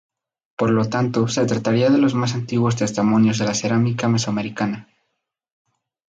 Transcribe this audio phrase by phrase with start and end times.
[0.55, 4.89] Por lo tanto, se trataría de los más antiguos testimonios de la cerámica mesoamericana.